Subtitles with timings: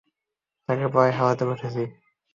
[0.69, 1.83] তাকে প্রায় হারাতে বসেছি।